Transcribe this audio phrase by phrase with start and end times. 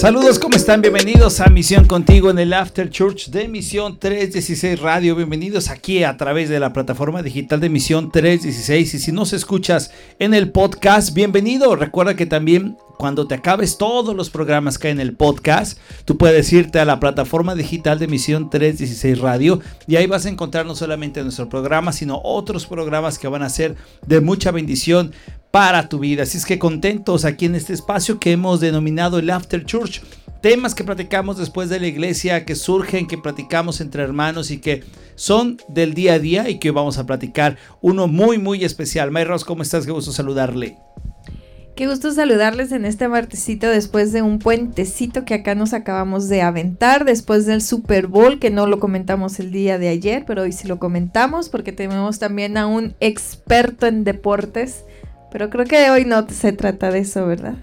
[0.00, 0.80] Saludos, ¿cómo están?
[0.80, 5.14] Bienvenidos a Misión Contigo en el After Church de Misión 316 Radio.
[5.14, 8.94] Bienvenidos aquí a través de la plataforma digital de Misión 316.
[8.94, 11.76] Y si nos escuchas en el podcast, bienvenido.
[11.76, 16.16] Recuerda que también cuando te acabes todos los programas que hay en el podcast, tú
[16.16, 20.64] puedes irte a la plataforma digital de Misión 316 Radio y ahí vas a encontrar
[20.64, 23.76] no solamente nuestro programa, sino otros programas que van a ser
[24.06, 25.12] de mucha bendición
[25.50, 26.22] para tu vida.
[26.22, 30.02] Así es que contentos aquí en este espacio que hemos denominado el After Church.
[30.40, 34.84] Temas que platicamos después de la iglesia, que surgen, que platicamos entre hermanos y que
[35.14, 39.10] son del día a día y que vamos a platicar uno muy, muy especial.
[39.10, 39.84] Mayros, ¿cómo estás?
[39.84, 40.78] Qué gusto saludarle.
[41.76, 46.42] Qué gusto saludarles en este martesito después de un puentecito que acá nos acabamos de
[46.42, 50.52] aventar, después del Super Bowl, que no lo comentamos el día de ayer, pero hoy
[50.52, 54.84] sí lo comentamos porque tenemos también a un experto en deportes
[55.30, 57.54] pero creo que hoy no se trata de eso, ¿verdad?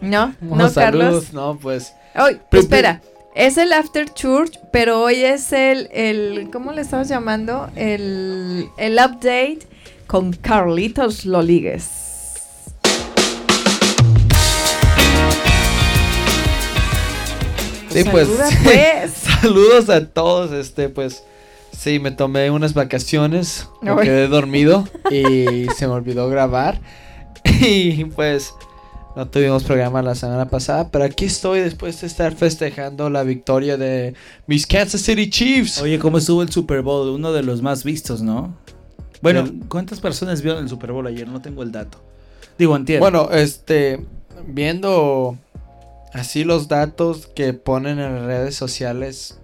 [0.00, 1.32] No, no, Carlos.
[1.32, 1.94] No, pues.
[2.14, 3.02] Hoy, espera.
[3.34, 7.70] Es el After Church, pero hoy es el, el ¿cómo le estamos llamando?
[7.76, 9.60] El, el update
[10.08, 12.00] con Carlitos Loligues.
[17.90, 18.28] Sí, pues,
[18.64, 19.12] pues.
[19.12, 21.22] saludos a todos, este, pues,
[21.80, 26.78] Sí, me tomé unas vacaciones, me quedé dormido y se me olvidó grabar.
[27.62, 28.52] Y pues
[29.16, 33.78] no tuvimos programa la semana pasada, pero aquí estoy después de estar festejando la victoria
[33.78, 34.12] de
[34.46, 35.80] mis Kansas City Chiefs.
[35.80, 37.08] Oye, ¿cómo estuvo el Super Bowl?
[37.08, 38.54] Uno de los más vistos, ¿no?
[39.22, 41.26] Bueno, ¿cuántas personas vieron el Super Bowl ayer?
[41.28, 41.96] No tengo el dato.
[42.58, 43.02] Digo, entiendo.
[43.02, 44.04] Bueno, este,
[44.46, 45.38] viendo
[46.12, 49.39] así los datos que ponen en redes sociales,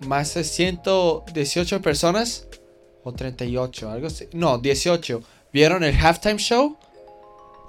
[0.00, 2.46] más de 118 personas
[3.04, 4.28] o 38, algo así.
[4.32, 5.22] No, 18
[5.52, 6.76] vieron el halftime show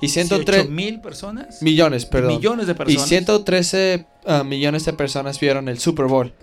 [0.02, 1.62] y 103 mil personas.
[1.62, 2.36] Millones, perdón.
[2.36, 3.06] Millones de personas.
[3.06, 6.34] Y 113 ah, millones de personas vieron el Super Bowl.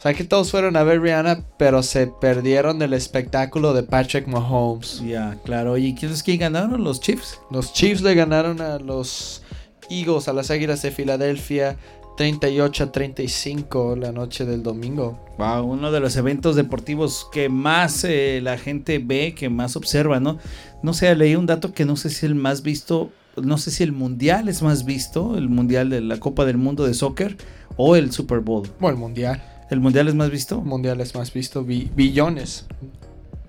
[0.00, 4.26] O sea que todos fueron a ver Rihanna, pero se perdieron del espectáculo de Patrick
[4.26, 5.02] Mahomes.
[5.02, 5.76] Ya, claro.
[5.76, 6.82] ¿Y quiénes que ganaron?
[6.82, 7.38] ¿Los Chiefs?
[7.50, 9.42] Los Chiefs le ganaron a los
[9.90, 11.76] Eagles, a las Águilas de Filadelfia.
[12.20, 15.18] 38 a 35 la noche del domingo.
[15.38, 20.20] Wow, uno de los eventos deportivos que más eh, la gente ve, que más observa,
[20.20, 20.36] ¿no?
[20.82, 23.10] No sé, leí un dato que no sé si el más visto,
[23.42, 26.84] no sé si el mundial es más visto, el mundial de la Copa del Mundo
[26.84, 27.38] de soccer
[27.78, 28.68] o el Super Bowl.
[28.78, 29.42] Bueno, el mundial.
[29.70, 30.56] ¿El mundial es más visto?
[30.56, 32.66] El mundial es más visto, billones.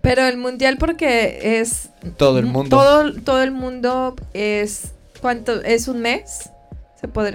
[0.02, 1.90] Pero el mundial porque es...
[2.16, 2.78] Todo el mundo.
[2.78, 4.94] Todo, todo el mundo es...
[5.20, 5.62] ¿Cuánto?
[5.62, 6.50] ¿Es un mes?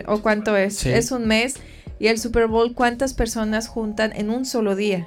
[0.06, 0.86] ¿O cuánto es?
[0.86, 1.56] Es un mes.
[1.98, 5.06] ¿Y el Super Bowl cuántas personas juntan en un solo día?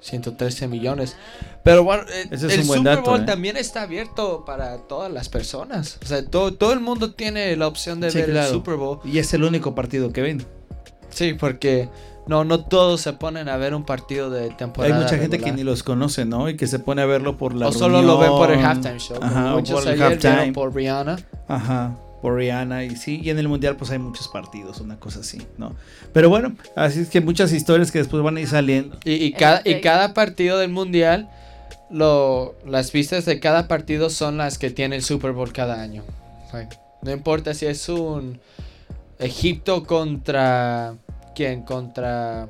[0.00, 1.16] 113 millones.
[1.62, 3.24] Pero bueno, eh, el Super Bowl ¿eh?
[3.26, 5.98] también está abierto para todas las personas.
[6.02, 9.00] O sea, todo, todo el mundo tiene la opción de ver el Super Bowl.
[9.04, 10.46] Y es el único partido que ven.
[11.10, 11.88] Sí, porque
[12.26, 14.94] no, no todos se ponen a ver un partido de temporada.
[14.94, 16.48] Hay mucha gente que ni los conoce, ¿no?
[16.48, 18.98] Y que se pone a verlo por la O solo lo ven por el halftime
[18.98, 19.18] show.
[19.20, 20.52] Ajá, por el halftime.
[20.52, 21.18] por Rihanna.
[21.48, 25.20] Ajá por Rihanna y sí, y en el mundial pues hay muchos partidos, una cosa
[25.20, 25.74] así, ¿no?
[26.12, 28.98] Pero bueno, así es que muchas historias que después van a ir saliendo.
[29.04, 31.30] Y, cada, y cada partido del mundial,
[31.90, 36.04] lo, las vistas de cada partido son las que tiene el Super Bowl cada año.
[37.02, 38.40] no importa si es un
[39.18, 40.94] Egipto contra...
[41.34, 41.62] ¿Quién?
[41.62, 42.48] Contra...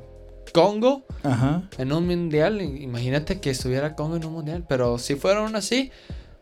[0.53, 1.63] Congo Ajá.
[1.77, 2.61] en un mundial.
[2.61, 4.65] Imagínate que estuviera Congo en un mundial.
[4.67, 5.91] Pero si fueron así,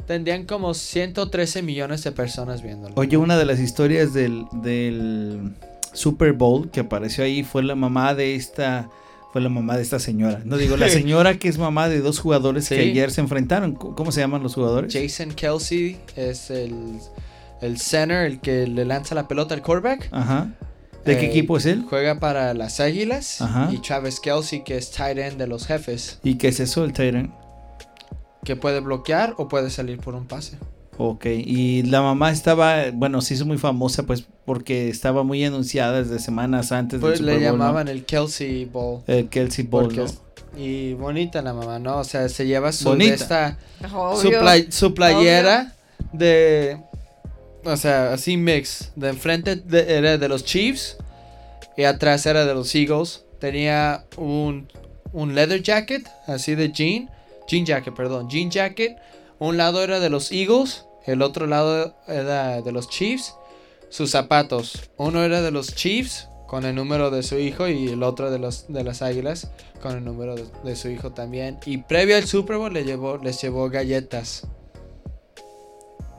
[0.05, 2.93] tendrían como 113 millones de personas viéndolo.
[2.97, 5.53] Oye, una de las historias del, del
[5.93, 8.89] Super Bowl que apareció ahí fue la mamá de esta
[9.31, 10.41] fue la mamá de esta señora.
[10.43, 13.73] No digo, la señora que es mamá de dos jugadores que ayer se enfrentaron.
[13.73, 14.93] ¿Cómo se llaman los jugadores?
[14.93, 16.99] Jason Kelsey es el,
[17.61, 20.09] el center, el que le lanza la pelota al quarterback.
[20.12, 20.50] Ajá.
[21.06, 21.85] ¿De qué eh, equipo es él?
[21.88, 23.41] Juega para las Águilas.
[23.41, 23.69] Ajá.
[23.71, 26.19] Y Travis Kelsey, que es tight end de los jefes.
[26.24, 27.31] ¿Y qué es eso, el tight end?
[28.44, 30.57] Que puede bloquear o puede salir por un pase.
[31.01, 36.03] Ok, y la mamá estaba, bueno, se hizo muy famosa pues porque estaba muy anunciada
[36.03, 39.01] desde semanas antes pues le llamaban el Kelsey Bowl.
[39.07, 39.94] El Kelsey Bowl,
[40.57, 42.00] Y bonita la mamá, ¿no?
[42.00, 43.57] O sea, se lleva su esta
[44.69, 45.74] su, playera
[46.12, 46.81] de
[47.63, 50.97] o sea, así mix, de enfrente era de los Chiefs
[51.77, 53.24] y atrás era de los Eagles.
[53.39, 54.68] Tenía un
[55.13, 57.09] un leather jacket así de jean
[57.50, 58.30] Jean Jacket, perdón.
[58.30, 58.98] Jean Jacket.
[59.40, 63.36] Un lado era de los Eagles el otro lado era de los Chiefs,
[63.90, 64.92] sus zapatos.
[64.98, 68.38] Uno era de los Chiefs con el número de su hijo y el otro de,
[68.38, 69.50] los, de las Águilas
[69.81, 71.57] con el número de, su hijo también.
[71.66, 74.48] Y previo al Super Bowl le llevó, les llevó galletas.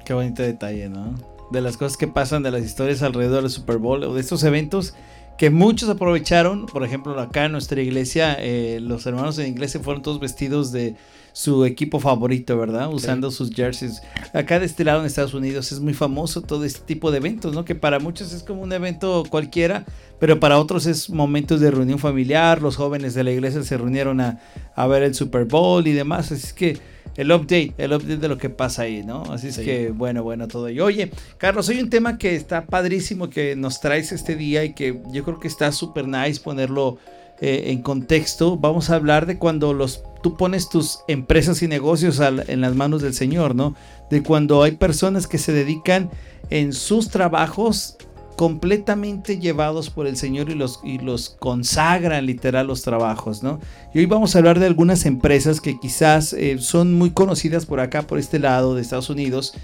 [0.05, 1.15] Qué bonito detalle, ¿no?
[1.53, 4.43] De las cosas que pasan, de las historias alrededor del Super Bowl o de estos
[4.45, 4.95] eventos
[5.39, 6.67] que muchos aprovecharon.
[6.67, 10.97] Por ejemplo, acá en nuestra iglesia, eh, los hermanos en iglesia fueron todos vestidos de
[11.33, 12.93] su equipo favorito, ¿verdad?
[12.93, 14.03] Usando sus jerseys.
[14.33, 17.55] Acá de este lado en Estados Unidos es muy famoso todo este tipo de eventos,
[17.55, 17.65] ¿no?
[17.65, 19.85] Que para muchos es como un evento cualquiera,
[20.19, 22.61] pero para otros es momentos de reunión familiar.
[22.63, 24.41] Los jóvenes de la iglesia se reunieron a,
[24.75, 26.33] a ver el Super Bowl y demás.
[26.33, 26.79] Así es que
[27.17, 29.23] el update, el update de lo que pasa ahí, ¿no?
[29.31, 30.85] Así es que, bueno, bueno, todo ello.
[30.85, 35.01] Oye, Carlos, hay un tema que está padrísimo que nos traes este día y que
[35.13, 36.99] yo creo que está súper nice ponerlo
[37.41, 42.21] eh, en contexto, vamos a hablar de cuando los, tú pones tus empresas y negocios
[42.21, 43.75] en las manos del Señor, ¿no?
[44.11, 46.11] De cuando hay personas que se dedican
[46.51, 47.97] en sus trabajos
[48.37, 53.59] completamente llevados por el Señor y los, y los consagran literal los trabajos, ¿no?
[53.95, 57.81] Y hoy vamos a hablar de algunas empresas que quizás eh, son muy conocidas por
[57.81, 59.55] acá, por este lado de Estados Unidos,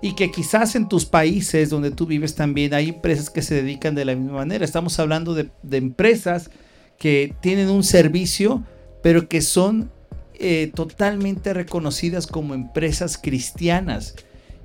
[0.00, 3.96] y que quizás en tus países donde tú vives también hay empresas que se dedican
[3.96, 4.64] de la misma manera.
[4.64, 6.50] Estamos hablando de, de empresas
[6.98, 8.64] que tienen un servicio,
[9.02, 9.90] pero que son
[10.38, 14.14] eh, totalmente reconocidas como empresas cristianas.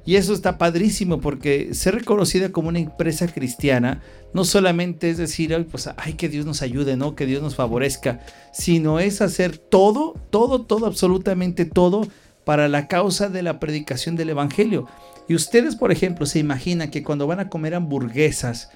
[0.03, 4.01] Y eso está padrísimo porque ser reconocida como una empresa cristiana
[4.33, 7.15] no solamente es decir, ay, pues, ay, que Dios nos ayude, ¿no?
[7.15, 8.19] Que Dios nos favorezca,
[8.51, 12.07] sino es hacer todo, todo, todo, absolutamente todo
[12.45, 14.87] para la causa de la predicación del Evangelio.
[15.27, 18.71] Y ustedes, por ejemplo, se imaginan que cuando van a comer hamburguesas,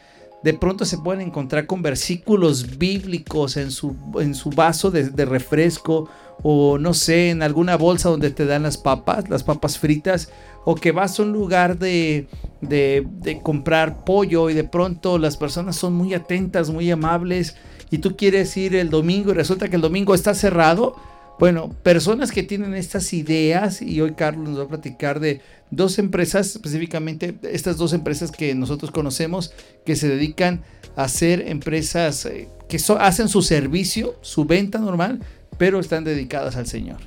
[0.45, 6.07] de pronto se pueden encontrar con versículos bíblicos en su, en su vaso de, refresco
[6.44, 10.30] o no sé, en alguna bolsa donde te dan las papas, las papas fritas,
[10.63, 12.27] o que vas a un lugar de,
[12.62, 17.56] de, de, comprar pollo y de pronto las personas son muy atentas, muy amables
[17.89, 20.95] y tú quieres ir el domingo y resulta que el domingo está cerrado
[21.37, 25.99] bueno, personas que tienen estas ideas, y hoy Carlos nos va a platicar de dos
[25.99, 29.51] empresas, específicamente estas dos empresas que nosotros conocemos,
[29.85, 30.63] que se dedican
[30.95, 35.19] a hacer empresas eh, que hacen su servicio, su venta normal,
[35.57, 36.97] pero están dedicadas al Señor.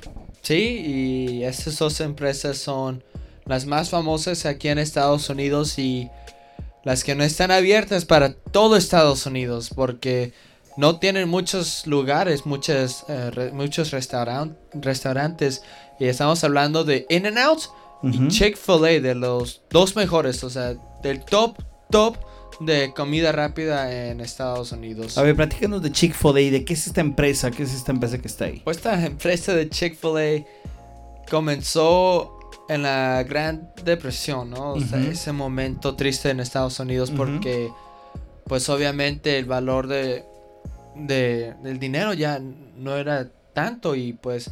[0.41, 3.03] Sí, y estas dos empresas son
[3.45, 6.09] las más famosas aquí en Estados Unidos y
[6.83, 10.33] las que no están abiertas para todo Estados Unidos, porque
[10.77, 15.63] no tienen muchos lugares, muchos, eh, muchos restaurantes.
[15.99, 17.61] Y estamos hablando de In-N-Out
[18.03, 21.57] y Chick-fil-A, de los dos mejores, o sea, del top,
[21.89, 22.17] top
[22.59, 25.17] de comida rápida en Estados Unidos.
[25.17, 27.51] A ver, platícanos de Chick-fil-A, ¿de qué es esta empresa?
[27.51, 28.61] ¿Qué es esta empresa que está ahí?
[28.63, 30.45] Pues esta empresa de Chick-fil-A
[31.29, 32.39] comenzó
[32.69, 34.73] en la Gran Depresión, ¿no?
[34.73, 37.71] O sea, ese momento triste en Estados Unidos porque,
[38.45, 40.23] pues obviamente el valor de
[41.07, 44.51] de, del dinero ya no era tanto y pues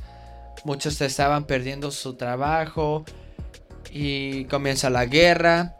[0.63, 3.05] muchos estaban perdiendo su trabajo
[3.91, 5.75] y comienza la guerra.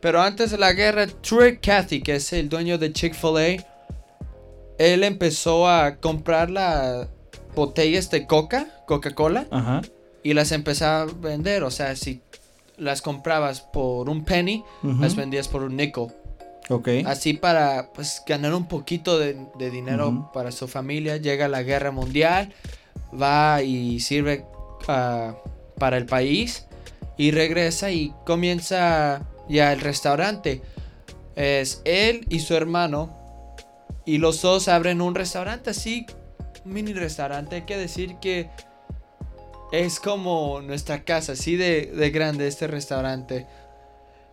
[0.00, 3.64] Pero antes de la guerra, Troy Cathy, que es el dueño de Chick-fil-A,
[4.78, 7.08] él empezó a comprar las
[7.54, 9.82] botellas de Coca, Coca-Cola,
[10.22, 11.64] y las empezaba a vender.
[11.64, 12.22] O sea, si
[12.76, 14.64] las comprabas por un penny,
[15.00, 16.06] las vendías por un nickel.
[17.06, 19.36] Así para pues ganar un poquito de,
[19.70, 21.16] dinero para su familia.
[21.16, 22.52] Llega la guerra mundial,
[23.20, 24.44] va y sirve
[24.86, 25.34] ah,
[25.78, 26.66] para el país
[27.16, 30.62] y regresa y comienza ya el restaurante.
[31.36, 33.16] Es él y su hermano
[34.04, 36.06] y los dos abren un restaurante así,
[36.64, 37.56] un mini restaurante.
[37.56, 38.50] Hay que decir que
[39.72, 43.46] es como nuestra casa, así de grande este restaurante.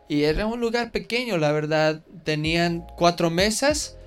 [0.07, 2.01] Y era un lugar pequeño, la verdad.
[2.23, 3.97] Tenían cuatro mesas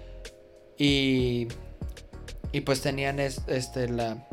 [0.77, 1.49] y,
[2.53, 4.27] y pues tenían este, la,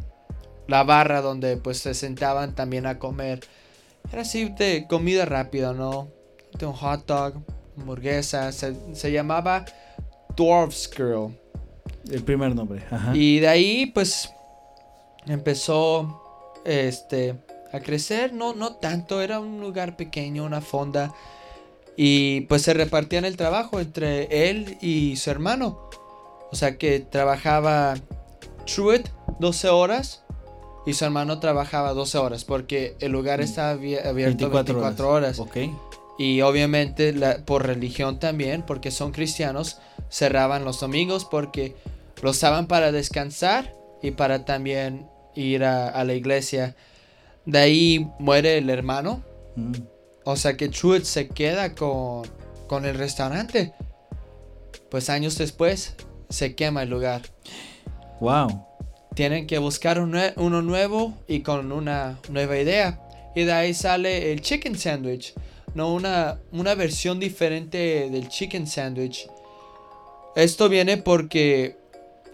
[0.68, 3.40] la barra donde pues se sentaban también a comer.
[4.12, 6.10] Era así de comida rápida, ¿no?
[6.60, 7.44] De un hot dog,
[7.78, 8.52] hamburguesa.
[8.52, 9.66] Se, se llamaba
[10.36, 11.36] Dwarf's Girl.
[12.12, 12.84] El primer nombre.
[13.16, 14.30] Y de ahí pues
[15.26, 17.36] empezó este
[17.74, 18.34] a crecer.
[18.34, 19.22] No, no tanto.
[19.22, 21.12] Era un lugar pequeño, una fonda.
[21.98, 25.90] Y pues se repartían el trabajo entre él y su hermano.
[26.52, 27.96] O sea que trabajaba
[28.66, 29.10] Truett
[29.40, 30.24] 12 horas
[30.86, 35.42] y su hermano trabajaba 12 horas porque el lugar estaba abierto 24, 24 horas.
[36.18, 37.14] Y obviamente
[37.46, 41.76] por religión también, porque son cristianos, cerraban los domingos porque
[42.22, 46.76] los usaban para descansar y para también ir a, a la iglesia.
[47.46, 49.24] De ahí muere el hermano
[49.56, 49.74] Mm.
[50.26, 52.24] O sea que Truett se queda con,
[52.68, 53.74] con el restaurante.
[54.90, 55.96] Pues años después
[56.30, 57.22] se quema el lugar.
[58.20, 58.66] Wow.
[59.14, 63.02] Tienen que buscar un nue- uno nuevo y con una nueva idea.
[63.36, 65.34] Y de ahí sale el chicken sandwich.
[65.74, 69.28] No, una, una versión diferente del chicken sandwich.
[70.36, 71.78] Esto viene porque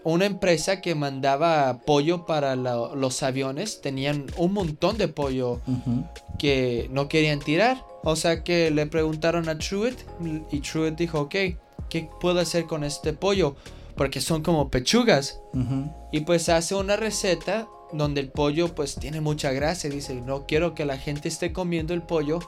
[0.04, 5.60] una empresa que mandaba pollo para la- los aviones tenían un montón de pollo
[6.38, 7.84] que no querían tirar.
[8.04, 10.04] O sea que le preguntaron a Truett
[10.50, 11.34] y Truett dijo, ok,
[11.88, 13.54] ¿qué puedo hacer con este pollo?
[13.96, 15.38] Porque son como pechugas.
[16.10, 19.88] Y pues hace una receta donde el pollo pues tiene mucha grasa.
[19.88, 22.40] Dice, no quiero que la gente esté comiendo el pollo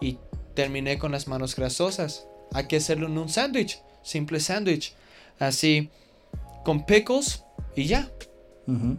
[0.00, 0.18] y
[0.54, 2.26] terminé con las manos grasosas.
[2.52, 4.94] Hay que hacerlo en un sándwich, simple sándwich.
[5.38, 5.88] Así,
[6.64, 8.10] con pickles y ya.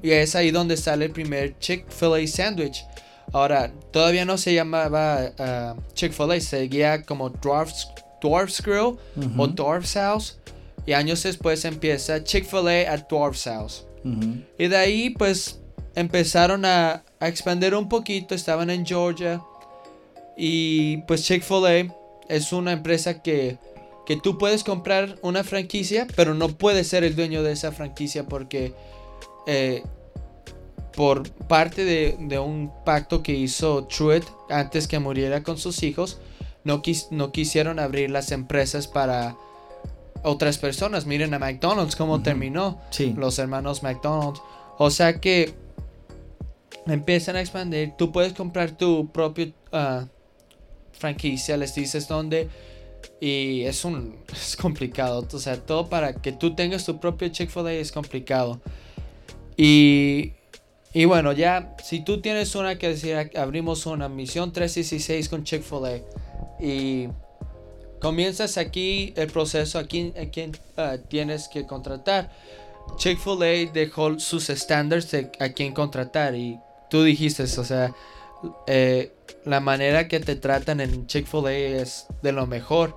[0.02, 2.84] Y es ahí donde sale el primer Chick-fil-A sandwich.
[3.32, 7.88] Ahora, todavía no se llamaba ah, Chick-fil-A, seguía como Dwarf's,
[8.22, 8.98] Dwarf's Grill
[9.38, 9.48] o.
[9.48, 10.38] Dwarf's House.
[10.86, 13.86] Y años después empieza Chick-fil-A at Dwarf's House.
[14.58, 15.62] Y de ahí pues
[15.96, 19.42] empezaron a, a expandir un poquito, estaban en Georgia.
[20.36, 21.96] Y pues Chick-fil-A
[22.28, 23.58] es una empresa que,
[24.06, 28.26] que tú puedes comprar una franquicia, pero no puedes ser el dueño de esa franquicia
[28.28, 28.74] porque
[29.48, 29.84] eh,
[30.96, 36.20] por parte de, de un pacto que hizo Truett antes que muriera con sus hijos,
[36.64, 39.36] no, quis- no quisieron abrir las empresas para
[40.24, 41.06] otras personas.
[41.06, 43.14] Miren a McDonald's cómo terminó Sí.
[43.18, 44.42] los hermanos McDonald's.
[44.78, 45.54] O sea que
[46.88, 47.94] empiezan a expandir.
[47.98, 50.06] Tú puedes comprar tu propio ah,
[50.92, 52.50] franquicia, les dices dónde.
[53.20, 55.28] Y es un es complicado.
[55.32, 58.62] O sea, todo para que tú tengas tu propio Chick-fil-A es complicado.
[59.58, 60.34] Y,
[60.94, 66.02] y bueno, ya si tú tienes una que decir, abrimos una misión 316 con Chick-fil-A.
[66.64, 67.08] Y
[68.00, 72.32] comienzas aquí el proceso, aquí a quién ah, tienes que contratar.
[72.98, 77.94] Chick-fil-A dejó sus estándares de a quién contratar y tú dijiste, o sea,
[78.68, 79.14] eh,
[79.46, 82.96] la manera que te tratan en Chick-fil-A es de lo mejor.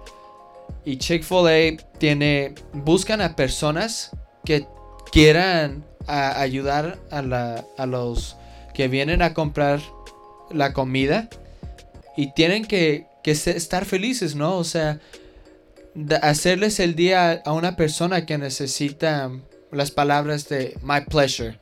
[0.84, 4.10] Y Chick-fil-A tiene, buscan a personas
[4.44, 4.66] que
[5.12, 8.36] quieran ayudar a, la- a los
[8.74, 9.80] que vienen a comprar
[10.50, 11.28] la comida
[12.16, 14.56] y tienen que, que estar felices, ¿no?
[14.56, 15.00] O sea,
[16.22, 19.30] hacerles el día a una persona que necesita
[19.70, 21.58] las palabras de my pleasure.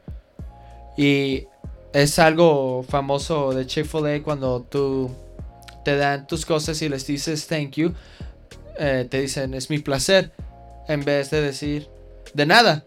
[0.97, 1.47] Y
[1.93, 5.11] es algo famoso de Chick-fil-A cuando tú
[5.85, 7.93] te dan tus cosas y les dices thank you.
[8.79, 10.33] eh, te dicen es mi placer.
[10.89, 11.89] En vez de decir
[12.35, 12.85] de nada.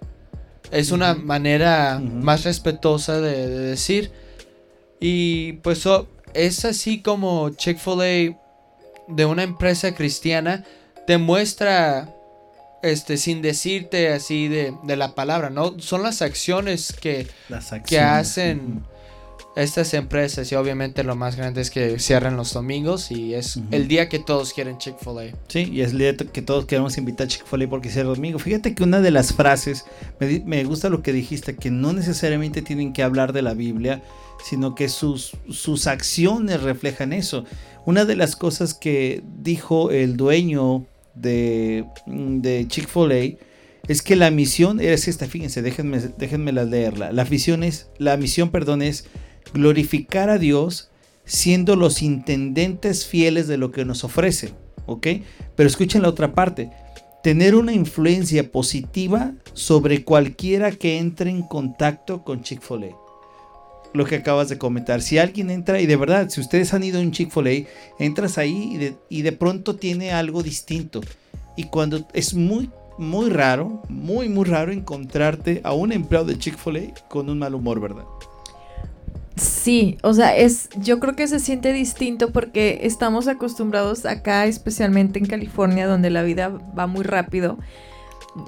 [0.71, 4.11] Es una manera más respetuosa de, de decir.
[4.99, 8.37] Y pues oh, es así como Chick-fil-A
[9.07, 10.63] de una empresa cristiana
[11.05, 12.09] te muestra
[12.81, 15.79] este sin decirte así de, de la palabra, ¿no?
[15.79, 17.99] Son las acciones que Las que acciones.
[17.99, 18.83] hacen
[19.55, 23.87] estas empresas y obviamente lo más grande es que cierran los domingos y es el
[23.87, 25.35] día que todos quieren Chick-fil-A.
[25.47, 28.37] Sí, y es el día que todos queremos invitar a Chick-fil-A porque sea domingo.
[28.37, 29.85] Fíjate que una de las frases,
[30.19, 34.03] me, me gusta lo que dijiste, que no necesariamente tienen que hablar de la Biblia,
[34.43, 37.45] sino que sus, sus acciones reflejan eso.
[37.85, 43.37] Una de las cosas que dijo el dueño de, de Chick-fil-A
[43.87, 47.11] es que la misión es esta, fíjense, déjenme, déjenme leerla.
[47.11, 49.05] La misión es, la misión, perdón, es
[49.53, 50.89] glorificar a Dios
[51.25, 54.53] siendo los intendentes fieles de lo que nos ofrece,
[54.85, 55.07] ¿ok?
[55.55, 56.69] Pero escuchen la otra parte.
[57.23, 62.95] Tener una influencia positiva sobre cualquiera que entre en contacto con Chick-fil-A.
[63.93, 65.01] Lo que acabas de comentar.
[65.01, 68.69] Si alguien entra, y de verdad, si ustedes han ido a un Chick-fil-A, entras ahí
[68.73, 71.01] y de, y de pronto tiene algo distinto.
[71.55, 76.93] Y cuando es muy, muy raro, muy, muy raro encontrarte a un empleado de Chick-fil-A
[77.07, 78.03] con un mal humor, ¿verdad?
[79.35, 85.19] Sí, o sea, es, yo creo que se siente distinto porque estamos acostumbrados acá, especialmente
[85.19, 87.57] en California, donde la vida va muy rápido,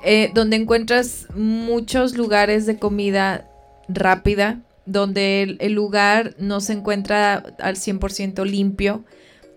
[0.06, 3.50] eh, donde encuentras muchos lugares de comida
[3.89, 9.03] rápida, donde el, lugar no se encuentra al 100% limpio,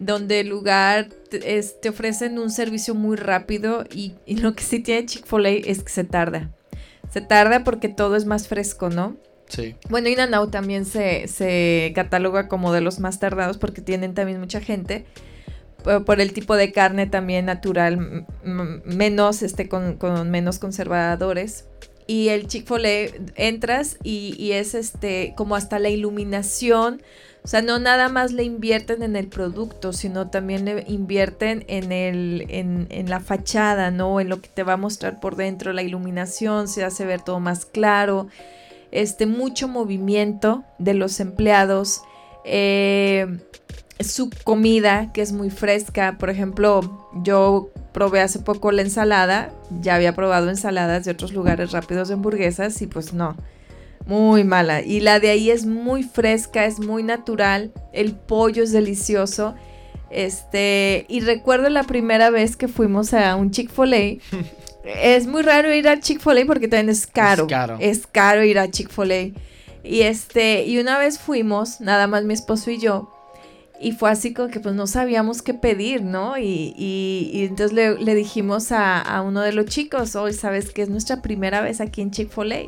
[0.00, 4.64] donde el lugar te, es- te ofrecen un servicio muy rápido y, y lo que
[4.64, 6.50] sí tiene Chick-fil-A es que se tarda.
[7.12, 9.16] Se tarda porque todo es más fresco, ¿no?
[9.88, 14.61] Bueno, In-N-Out también se, se cataloga como de los más tardados porque tienen también mucha
[14.61, 15.04] gente.
[15.83, 18.26] Por, por el tipo de carne también natural,
[18.85, 21.64] menos, este, con, con menos conservadores.
[22.07, 27.02] y el Chick-fil-A entras y, y es este como hasta la iluminación.
[27.42, 31.90] O sea, no nada más le invierten en el producto, sino también le invierten en,
[31.90, 34.21] el, en, en, la fachada, ¿no?
[34.21, 37.40] En lo que te va a mostrar por dentro, la iluminación, se hace ver todo
[37.40, 38.28] más claro,
[38.92, 42.02] este, mucho movimiento de los empleados,
[42.44, 43.26] eh,
[44.00, 49.94] su comida, que es muy fresca, por ejemplo, yo probé hace poco la ensalada, ya
[49.94, 53.37] había probado ensaladas de otros lugares rápidos de hamburguesas y pues no,
[54.06, 54.82] muy mala.
[54.82, 57.73] Y la de ahí es muy fresca, es muy natural.
[57.92, 59.54] El pollo es delicioso.
[60.11, 64.20] Este, y recuerdo la primera vez que fuimos a un Chick-fil-A.
[64.84, 67.44] es muy raro ir al Chick-fil-A porque también es caro.
[67.44, 67.76] Es caro.
[67.80, 69.38] Es caro ir a Chick-fil-A.
[69.82, 73.10] Y este, y una vez fuimos, nada más mi esposo y yo.
[73.80, 76.37] Y fue así como que pues no sabíamos qué pedir, ¿no?
[76.37, 80.70] Y, y, y entonces le, le dijimos a, a, uno de los chicos, hoy sabes
[80.70, 82.64] que es nuestra primera vez aquí en Chick-fil-A.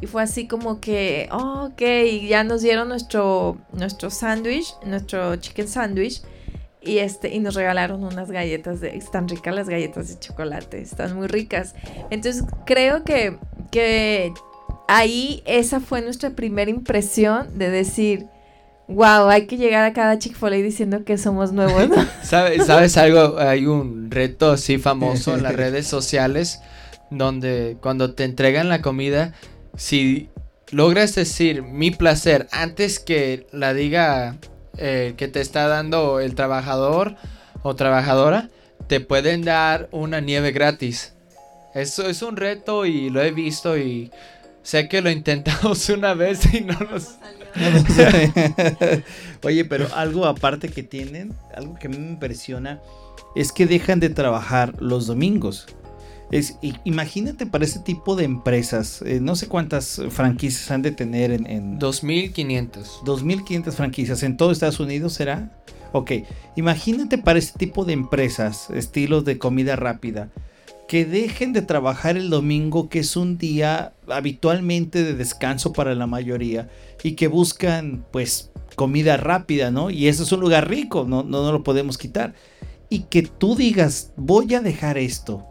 [0.00, 5.36] Y fue así como que, oh, ok, y ya nos dieron nuestro, nuestro sándwich, nuestro
[5.36, 6.20] chicken sándwich.
[6.86, 11.16] Y, este, y nos regalaron unas galletas, de, están ricas las galletas de chocolate, están
[11.16, 11.74] muy ricas.
[12.10, 13.38] Entonces creo que,
[13.70, 14.32] que
[14.88, 18.26] ahí esa fue nuestra primera impresión de decir,
[18.88, 21.88] wow, hay que llegar a cada Chick-fil-A diciendo que somos nuevos.
[21.88, 21.96] ¿no?
[22.22, 23.38] ¿Sabes, ¿Sabes algo?
[23.38, 26.60] Hay un reto así famoso en las redes sociales
[27.10, 29.32] donde cuando te entregan la comida
[29.76, 30.28] si
[30.70, 34.36] logras decir mi placer antes que la diga
[34.78, 37.16] eh, que te está dando el trabajador
[37.62, 38.48] o trabajadora,
[38.86, 41.14] te pueden dar una nieve gratis.
[41.74, 44.10] Eso es un reto y lo he visto y
[44.62, 47.16] sé que lo intentamos una vez y no nos...
[49.42, 52.80] Oye, pero algo aparte que tienen, algo que a mí me impresiona,
[53.34, 55.66] es que dejan de trabajar los domingos.
[56.30, 61.30] Es, imagínate para este tipo de empresas, eh, no sé cuántas franquicias han de tener
[61.30, 61.46] en...
[61.46, 63.02] en 2.500.
[63.04, 65.52] 2.500 franquicias en todo Estados Unidos, ¿será?
[65.92, 66.12] Ok,
[66.56, 70.30] imagínate para este tipo de empresas, estilos de comida rápida,
[70.88, 76.08] que dejen de trabajar el domingo, que es un día habitualmente de descanso para la
[76.08, 76.68] mayoría,
[77.04, 79.90] y que buscan pues comida rápida, ¿no?
[79.90, 82.34] Y eso es un lugar rico, no, no, no lo podemos quitar.
[82.88, 85.46] Y que tú digas, voy a dejar esto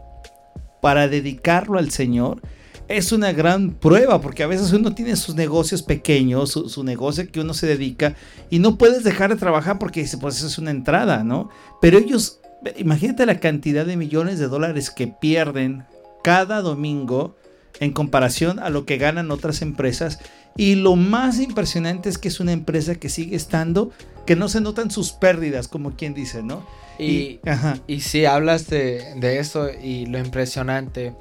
[0.86, 2.40] para dedicarlo al Señor,
[2.86, 7.40] es una gran prueba, porque a veces uno tiene sus negocios pequeños, su, negocio que
[7.40, 8.14] uno se dedica,
[8.50, 11.50] y no puedes dejar de trabajar porque dice, pues es una entrada, ¿no?
[11.82, 12.38] Pero ellos,
[12.76, 15.82] imagínate la cantidad de millones de dólares que pierden
[16.22, 17.34] cada domingo
[17.80, 20.20] en comparación a lo que ganan otras empresas.
[20.56, 23.90] Y lo más impresionante es que es una empresa que sigue estando,
[24.24, 26.64] que no se notan sus pérdidas, como quien dice, ¿no?
[26.98, 27.40] Y,
[27.86, 31.12] y, hablas de, de, eso y lo impresionante,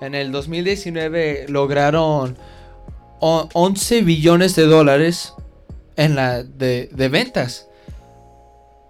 [0.00, 2.36] en el 2019 lograron
[3.20, 5.34] 11 billones de dólares
[5.96, 7.68] en la de, de ventas.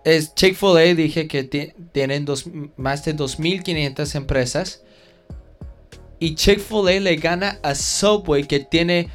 [0.04, 1.44] Es Chick-fil-A dije que
[1.92, 4.82] tienen dos, más de 2.500 empresas.
[6.18, 9.10] Y Chick-fil-A le gana a Subway que tiene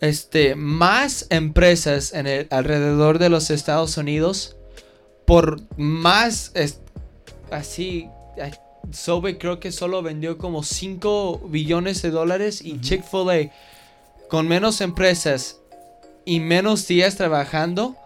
[0.00, 4.56] este, más empresas en el, alrededor de los Estados Unidos
[5.32, 6.80] por más es,
[7.50, 8.06] así
[8.90, 12.80] Subway creo que solo vendió como 5 billones de dólares y uh -huh.
[12.82, 13.50] Chick-fil-A
[14.28, 15.58] con menos empresas
[16.26, 17.96] y menos días trabajando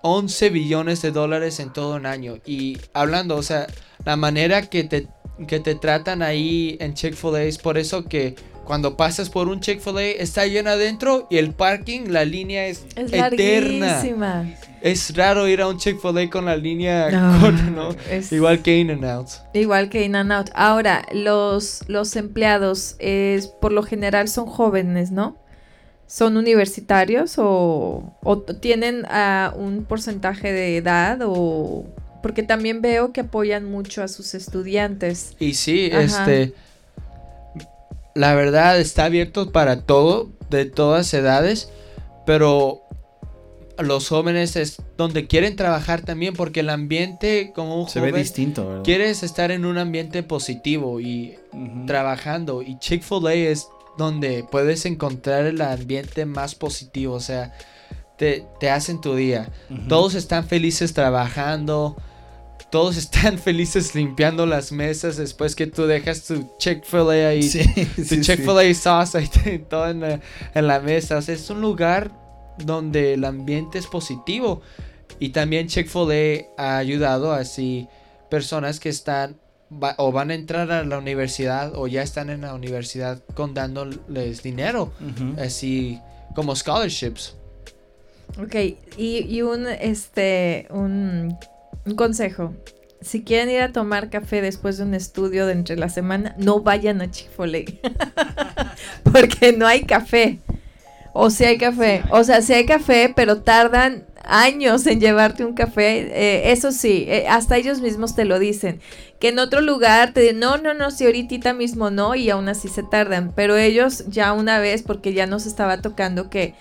[0.00, 3.68] 11 billones de dólares en todo un año y hablando, o sea,
[4.04, 5.06] la manera que te
[5.46, 10.02] que te tratan ahí en Chick-fil-A es por eso que cuando pasas por un Chick-fil-A
[10.02, 13.86] está lleno adentro y el parking, la línea es, es eterna.
[13.86, 14.71] Larguísima.
[14.82, 17.88] Es raro ir a un Chick-fil-A con la línea no, corta, ¿no?
[18.10, 19.28] Es igual que In-N-Out.
[19.54, 20.50] Igual que In-N-Out.
[20.54, 25.36] Ahora, los, los empleados es, por lo general son jóvenes, ¿no?
[26.06, 31.86] ¿Son universitarios o, o tienen uh, un porcentaje de edad o...?
[32.22, 35.34] Porque también veo que apoyan mucho a sus estudiantes.
[35.40, 36.02] Y sí, Ajá.
[36.02, 36.54] este
[38.14, 41.70] la verdad está abierto para todo, de todas edades,
[42.26, 42.82] pero
[43.78, 48.20] los jóvenes es donde quieren trabajar también porque el ambiente como un se joven ve
[48.20, 48.84] distinto ¿verdad?
[48.84, 51.86] quieres estar en un ambiente positivo y uh -huh.
[51.86, 57.52] trabajando y Chick-fil-A es donde puedes encontrar el ambiente más positivo o sea
[58.18, 59.88] te, te hacen tu día uh -huh.
[59.88, 61.96] todos están felices trabajando
[62.70, 67.62] todos están felices limpiando las mesas después que tú dejas tu Chick-fil-A ahí, sí,
[67.96, 68.74] tu sí, Chick-fil-A sí.
[68.74, 70.20] sauce ahí todo en la,
[70.54, 71.18] en la mesa.
[71.18, 72.21] O sea, es un lugar
[72.58, 74.62] donde el ambiente es positivo.
[75.18, 77.86] Y también Chick-fil-A ha ayudado a así
[78.30, 79.36] personas que están
[79.72, 83.54] va- o van a entrar a la universidad o ya están en la universidad con
[83.54, 84.92] dándoles dinero,
[85.38, 86.00] así
[86.34, 87.36] como scholarships.
[88.42, 88.54] Ok,
[88.96, 91.36] y, y un, este, un,
[91.84, 92.54] un consejo.
[93.02, 96.60] Si quieren ir a tomar café después de un estudio de entre la semana, no
[96.60, 98.74] vayan a Chick-fil-A.
[99.12, 100.38] Porque no hay café.
[101.12, 102.02] O si hay café.
[102.10, 106.08] O sea, si hay café, pero tardan años en llevarte un café.
[106.12, 108.80] Eh, eso sí, eh, hasta ellos mismos te lo dicen.
[109.20, 112.48] Que en otro lugar te dicen, no, no, no, si ahorita mismo no, y aún
[112.48, 113.32] así se tardan.
[113.34, 116.54] Pero ellos ya una vez, porque ya nos estaba tocando que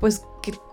[0.00, 0.22] pues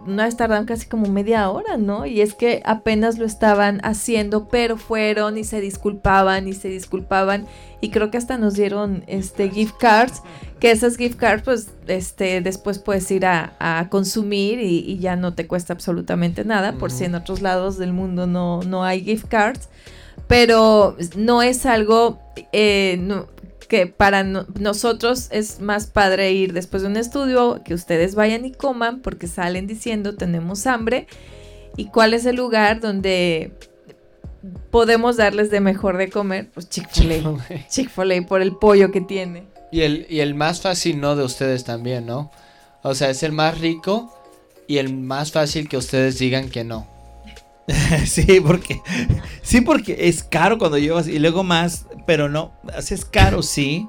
[0.05, 2.05] que vez tardaron casi como media hora, ¿no?
[2.05, 7.45] Y es que apenas lo estaban haciendo, pero fueron y se disculpaban y se disculpaban.
[7.81, 10.21] Y creo que hasta nos dieron este gift cards,
[10.59, 15.15] que esas gift cards pues este después puedes ir a, a consumir y, y ya
[15.15, 19.03] no te cuesta absolutamente nada, por si en otros lados del mundo no, no hay
[19.03, 19.69] gift cards,
[20.27, 22.19] pero no es algo
[22.51, 23.27] eh, no-
[23.67, 28.45] que para no- nosotros es más padre ir después de un estudio, que ustedes vayan
[28.45, 31.07] y coman porque salen diciendo tenemos hambre
[31.77, 33.51] y cuál es el lugar donde
[34.71, 37.67] podemos darles de mejor de comer, pues Chick-fil-A.
[37.69, 39.43] Chick-fil-A por el pollo que tiene.
[39.71, 42.31] Y el, y el más fácil no de ustedes también, ¿no?
[42.83, 44.13] O sea, es el más rico
[44.67, 46.87] y el más fácil que ustedes digan que no.
[48.05, 48.79] Sí, porque
[49.41, 53.87] sí, porque es caro cuando llevas y luego más, pero no, es caro, sí.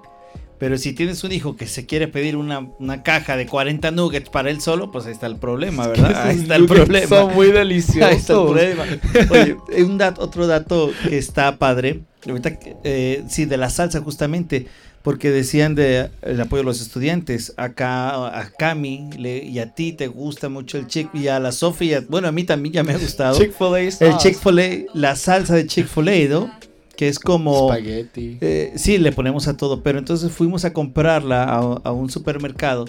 [0.59, 4.31] Pero si tienes un hijo que se quiere pedir una, una caja de 40 nuggets
[4.31, 6.29] para él solo, pues ahí está el problema, ¿verdad?
[6.29, 7.07] Ahí está el problema.
[7.09, 8.03] Son muy deliciosos.
[8.11, 8.85] Ahí está el problema.
[9.31, 14.01] Oye, un dat- otro dato que está padre, ahorita, que, eh, sí, de la salsa
[14.01, 14.67] justamente,
[15.03, 17.53] porque decían de el apoyo de los estudiantes.
[17.59, 21.53] Acá a Cami le- y a ti te gusta mucho el chick y a la
[21.53, 23.37] Sofía, bueno, a mí también ya me ha gustado.
[23.39, 24.31] Chick-fil-A el sauce.
[24.31, 26.51] Chick-fil-A, la salsa de Chick-fil-A, ¿no?
[26.97, 27.69] Que es como...
[27.69, 28.39] Spaghetti.
[28.41, 32.87] Eh, sí, le ponemos a todo, pero entonces fuimos a comprarla a, a un supermercado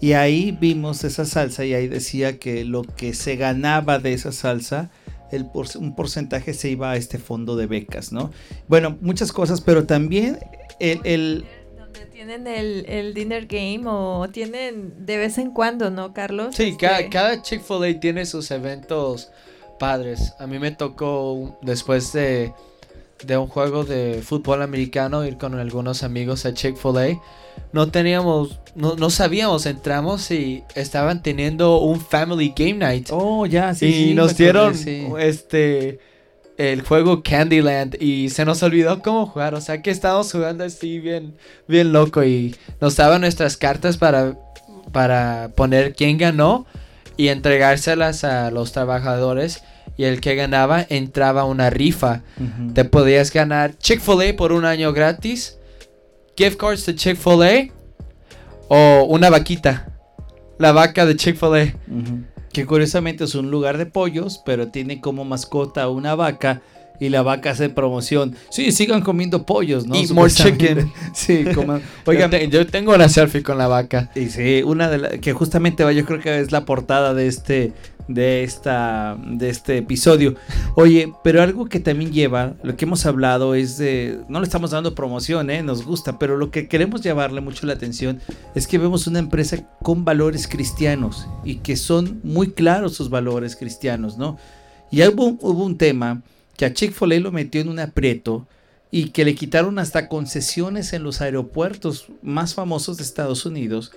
[0.00, 4.32] y ahí vimos esa salsa y ahí decía que lo que se ganaba de esa
[4.32, 4.90] salsa,
[5.30, 8.30] el por- un porcentaje se iba a este fondo de becas, ¿no?
[8.68, 10.38] Bueno, muchas cosas, pero también
[10.80, 11.00] el...
[11.04, 11.44] el-
[11.78, 16.54] Donde tienen el, el dinner game o tienen de vez en cuando, ¿no, Carlos?
[16.56, 19.30] Sí, Este, cada, cada Chick-fil-A tiene sus eventos
[19.78, 20.34] padres.
[20.38, 22.52] A mí me tocó después de,
[23.22, 27.20] de un juego de fútbol americano ir con algunos amigos a Chick-fil-A.
[27.72, 33.08] No teníamos, no, no sabíamos, entramos y estaban teniendo un family game night.
[33.10, 33.86] oh, ya, sí.
[33.86, 35.06] y sí, nos dieron sí.
[35.18, 36.00] este
[36.56, 41.00] el juego Candyland y se nos olvidó cómo jugar, o sea que estábamos jugando así
[41.00, 41.34] bien
[41.66, 44.38] bien loco y nos daban nuestras cartas para
[44.92, 46.66] para poner quién ganó
[47.16, 49.64] y entregárselas a los trabajadores
[49.96, 52.22] y el que ganaba entraba a una rifa.
[52.74, 55.58] Te podías ganar Chick-fil-A por un año gratis,
[56.36, 57.72] gift cards de Chick-fil-A
[58.68, 59.88] o una vaquita.
[60.58, 61.74] La vaca de Chick-fil-A.
[62.52, 66.62] Que curiosamente es un lugar de pollos, pero tiene como mascota una vaca
[67.00, 68.36] y la vaca hace promoción.
[68.50, 69.96] Sí, sigan comiendo pollos, ¿no?
[69.96, 70.92] Eat more chicken.
[71.14, 71.82] Sí, coman.
[72.06, 74.10] Oigan, Oigan, yo tengo una selfie con la vaca.
[74.14, 77.26] y sí, una de las que justamente va, yo creo que es la portada de
[77.26, 77.72] este
[78.08, 80.34] de esta de este episodio.
[80.74, 84.70] Oye, pero algo que también lleva, lo que hemos hablado es de no le estamos
[84.72, 88.20] dando promoción, eh, nos gusta, pero lo que queremos llevarle mucho la atención
[88.54, 93.56] es que vemos una empresa con valores cristianos y que son muy claros sus valores
[93.56, 94.38] cristianos, ¿no?
[94.90, 96.22] Y hubo, hubo un tema
[96.56, 98.46] que a Chick-fil-A lo metió en un aprieto
[98.90, 103.90] y que le quitaron hasta concesiones en los aeropuertos más famosos de Estados Unidos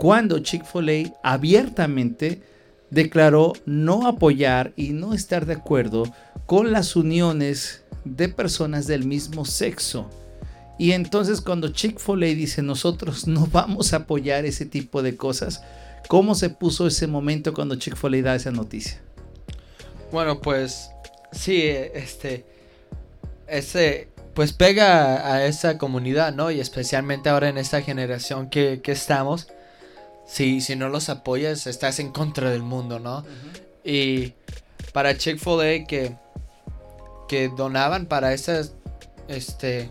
[0.00, 2.42] cuando Chick-fil-A abiertamente
[2.90, 6.04] declaró no apoyar y no estar de acuerdo
[6.46, 10.10] con las uniones de personas del mismo sexo.
[10.78, 15.62] Y entonces cuando Chick-fil-A dice nosotros no vamos a apoyar ese tipo de cosas,
[16.08, 19.00] ¿cómo se puso ese momento cuando Chick-fil-A da esa noticia?
[20.10, 20.90] Bueno, pues
[21.32, 22.44] sí, eh, este,
[23.46, 26.50] ese, pues pega a esa comunidad, ¿no?
[26.50, 29.48] Y especialmente ahora en esta generación que, que estamos,
[30.30, 33.24] si, si no los apoyas, estás en contra del mundo, ¿no?
[33.84, 34.34] Y
[34.92, 36.16] para Chick-fil-A que,
[37.28, 38.74] que donaban para esas,
[39.26, 39.90] este,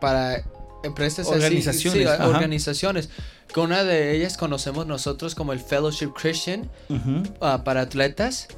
[0.00, 0.42] para
[0.82, 3.08] empresas así, Organizaciones, sí, organizaciones.
[3.52, 6.70] Que una de ellas conocemos nosotros como el Fellowship Christian
[7.40, 8.48] ah, para atletas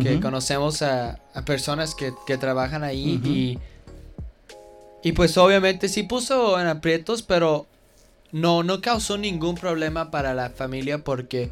[0.00, 3.58] que conocemos a, a personas que, que trabajan ahí y
[5.02, 7.66] y pues obviamente sí puso en aprietos pero
[8.32, 11.50] no no causó ningún problema para la familia porque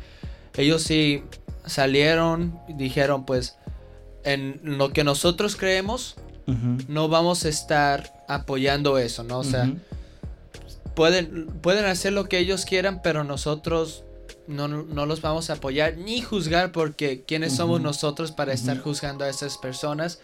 [0.56, 1.22] ellos sí
[1.66, 3.56] salieron y dijeron pues
[4.24, 6.16] en lo que nosotros creemos
[6.88, 9.40] no vamos a estar apoyando eso, ¿no?
[9.40, 9.70] O sea,
[10.94, 14.04] pueden, pueden hacer lo que ellos quieran, pero nosotros
[14.46, 19.24] no, no los vamos a apoyar ni juzgar porque quiénes somos nosotros para estar juzgando
[19.24, 20.20] a esas personas.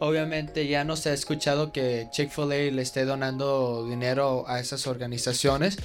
[0.00, 5.78] Obviamente ya no se ha escuchado que Chick-fil-A le esté donando dinero a esas organizaciones.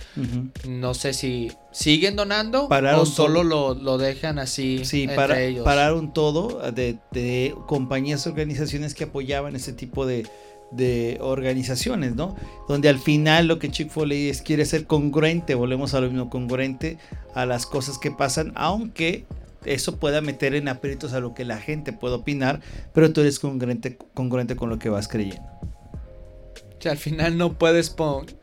[0.68, 5.66] No sé si siguen donando o solo lo, lo, dejan así sí, entre para, ellos.
[5.66, 10.28] Pararon todo de, de compañías, organizaciones que apoyaban ese tipo de,
[10.72, 12.36] de organizaciones, ¿no?
[12.68, 16.98] Donde al final lo que Chick-fil-A es quiere ser congruente, volvemos a lo mismo, congruente
[17.34, 19.26] a las cosas que pasan, aunque
[19.66, 22.62] eso pueda meter en aprietos a lo que la gente puede opinar,
[22.94, 25.48] pero tú eres congruente, congruente con lo que vas creyendo.
[25.64, 27.96] O sea, al final no puedes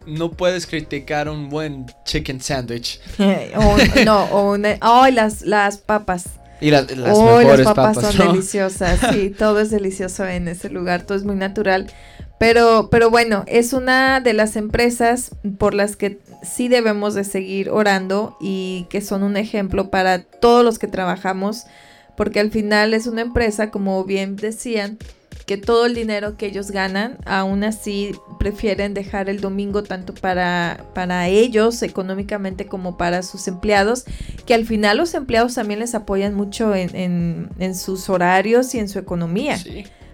[0.06, 3.00] no puedes criticar un buen chicken sandwich.
[4.04, 6.24] no, o oh, las, las papas.
[6.60, 11.24] Y las mejores papas, son deliciosas, sí, todo es delicioso en ese lugar, todo es
[11.24, 11.90] muy natural.
[12.40, 17.68] Pero, pero bueno, es una de las empresas por las que sí debemos de seguir
[17.68, 21.66] orando y que son un ejemplo para todos los que trabajamos,
[22.16, 24.96] porque al final es una empresa, como bien decían,
[25.44, 30.86] que todo el dinero que ellos ganan, aún así prefieren dejar el domingo tanto para,
[30.94, 34.06] para ellos económicamente como para sus empleados,
[34.46, 38.88] que al final los empleados también les apoyan mucho en, en, sus horarios y en
[38.88, 39.58] su economía.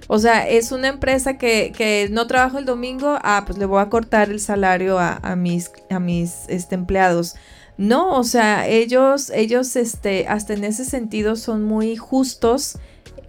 [0.08, 3.80] O sea, es una empresa que, que, no trabajo el domingo, ah, pues le voy
[3.80, 7.34] a cortar el salario a, a mis, a mis este, empleados.
[7.76, 12.78] No, o sea, ellos, ellos, este, hasta en ese sentido son muy justos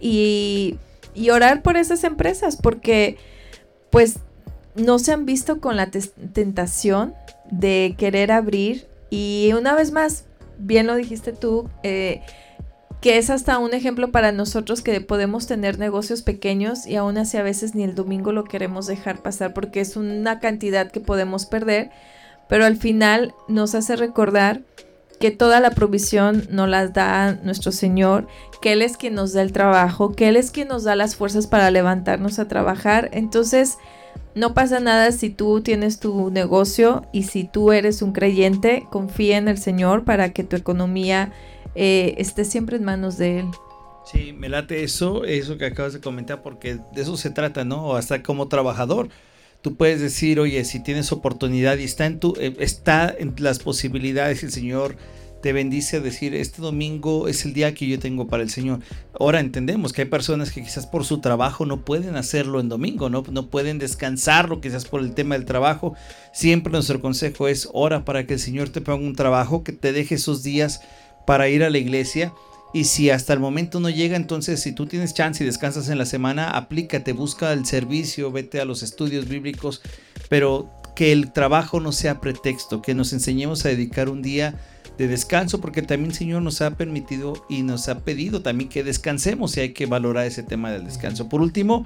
[0.00, 0.76] y,
[1.14, 3.18] y orar por esas empresas porque,
[3.90, 4.16] pues,
[4.74, 7.14] no se han visto con la tentación
[7.50, 10.24] de querer abrir y una vez más,
[10.58, 12.22] bien lo dijiste tú, eh,
[13.00, 17.36] que es hasta un ejemplo para nosotros que podemos tener negocios pequeños y aún así
[17.36, 21.46] a veces ni el domingo lo queremos dejar pasar porque es una cantidad que podemos
[21.46, 21.90] perder,
[22.48, 24.62] pero al final nos hace recordar
[25.20, 28.26] que toda la provisión nos la da nuestro Señor,
[28.62, 31.16] que Él es quien nos da el trabajo, que Él es quien nos da las
[31.16, 33.10] fuerzas para levantarnos a trabajar.
[33.12, 33.78] Entonces,
[34.34, 39.38] no pasa nada si tú tienes tu negocio y si tú eres un creyente, confía
[39.38, 41.32] en el Señor para que tu economía
[41.80, 43.46] eh, esté siempre en manos de Él.
[44.10, 47.94] Sí, me late eso, eso que acabas de comentar, porque de eso se trata, ¿no?
[47.94, 49.10] Hasta como trabajador.
[49.62, 53.60] Tú puedes decir, oye, si tienes oportunidad y está en tu, eh, está en las
[53.60, 54.96] posibilidades, el Señor
[55.40, 58.80] te bendice a decir, este domingo es el día que yo tengo para el Señor.
[59.18, 63.08] Ahora entendemos que hay personas que quizás por su trabajo no pueden hacerlo en domingo,
[63.08, 65.94] no, no pueden descansarlo quizás por el tema del trabajo.
[66.32, 69.92] Siempre nuestro consejo es, ora para que el Señor te ponga un trabajo, que te
[69.92, 70.80] deje esos días
[71.28, 72.32] para ir a la iglesia.
[72.72, 75.98] Y si hasta el momento no llega, entonces si tú tienes chance y descansas en
[75.98, 79.82] la semana, aplícate, busca el servicio, vete a los estudios bíblicos,
[80.30, 84.58] pero que el trabajo no sea pretexto, que nos enseñemos a dedicar un día
[84.96, 88.82] de descanso, porque también el Señor nos ha permitido y nos ha pedido también que
[88.82, 91.28] descansemos y hay que valorar ese tema del descanso.
[91.28, 91.84] Por último,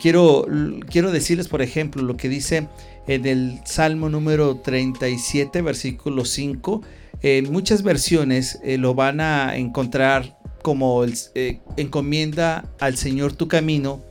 [0.00, 0.46] quiero,
[0.90, 2.68] quiero decirles, por ejemplo, lo que dice
[3.06, 6.82] en el Salmo número 37, versículo 5,
[7.22, 11.04] en muchas versiones eh, lo van a encontrar como
[11.34, 14.04] eh, encomienda al Señor tu camino,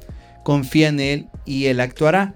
[0.43, 2.35] confía en Él y Él actuará.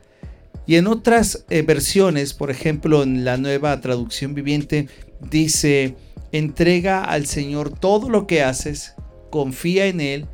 [0.67, 4.87] Y en otras eh, versiones, por ejemplo en la nueva traducción viviente,
[5.19, 5.95] dice,
[6.31, 8.93] entrega al Señor todo lo que haces,
[9.29, 10.27] confía en Él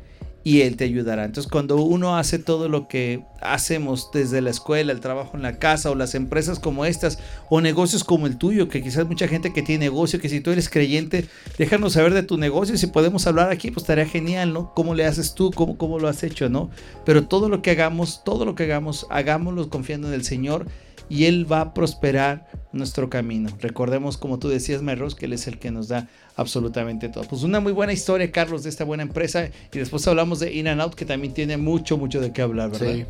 [0.44, 1.24] y Él te ayudará.
[1.24, 5.58] Entonces cuando uno hace todo lo que hacemos desde la escuela, el trabajo en la
[5.58, 7.18] casa o las empresas como estas
[7.50, 10.50] o negocios como el tuyo, que quizás mucha gente que tiene negocio, que si tú
[10.50, 11.26] eres creyente,
[11.58, 14.72] déjanos saber de tu negocio si podemos hablar aquí, pues estaría genial, ¿no?
[14.74, 15.50] ¿Cómo le haces tú?
[15.54, 16.70] ¿Cómo, cómo lo has hecho, ¿no?
[17.04, 20.66] Pero todo lo que hagamos, todo lo que hagamos, hagámoslo confiando en el Señor
[21.08, 23.50] y Él va a prosperar nuestro camino.
[23.60, 27.24] Recordemos, como tú decías, Merros, que Él es el que nos da absolutamente todo.
[27.24, 29.48] Pues una muy buena historia, Carlos, de esta buena empresa.
[29.72, 32.70] Y después hablamos de In and Out, que también tiene mucho, mucho de qué hablar,
[32.70, 32.94] ¿verdad?
[32.94, 33.04] Sí.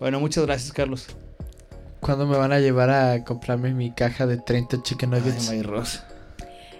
[0.00, 1.06] Bueno, muchas gracias, Carlos.
[2.00, 5.48] ¿Cuándo me van a llevar a comprarme mi caja de 30 chicken nuggets?
[5.48, 5.62] Ay,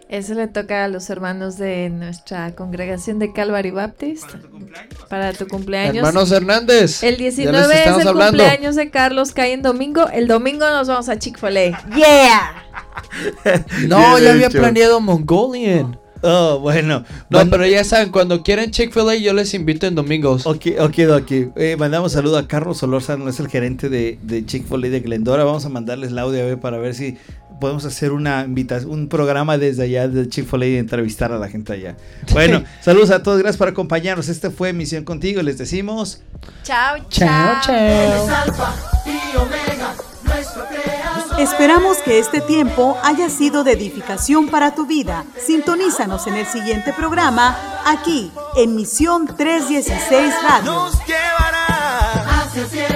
[0.09, 4.25] eso le toca a los hermanos de nuestra congregación de Calvary Baptist.
[4.29, 5.09] Para tu cumpleaños.
[5.09, 5.97] Para tu cumpleaños.
[5.97, 7.03] Hermanos Hernández.
[7.03, 10.09] El 19 es el cumpleaños de Carlos, cae en domingo.
[10.09, 11.85] El domingo nos vamos a Chick-fil-A.
[11.97, 13.65] ¡Yeah!
[13.89, 15.99] no, ya había planeado Mongolian.
[16.27, 17.05] Oh, bueno.
[17.29, 20.47] No, pero ya saben, cuando quieren Chick-fil-A yo les invito en domingos.
[20.47, 21.31] Ok, ok, ok.
[21.57, 25.45] Eh, mandamos saludo a Carlos Solórzano, es el gerente de, de Chick-fil-A de Glendora.
[25.45, 27.19] Vamos a mandarles el audio a ver para ver si
[27.61, 31.73] podemos hacer una invitación, un programa desde allá de Chick-fil-A y entrevistar a la gente
[31.73, 31.97] allá.
[32.33, 34.29] Bueno, saludos a todos, gracias por acompañarnos.
[34.29, 36.23] Este fue Misión Contigo, les decimos...
[36.63, 37.61] Chao, chao.
[37.63, 38.95] Chao, chao.
[41.39, 45.25] Esperamos que este tiempo haya sido de edificación para tu vida.
[45.45, 50.73] Sintonízanos en el siguiente programa, aquí, en Misión 316 Radio.
[50.73, 52.94] Nos llevará hacia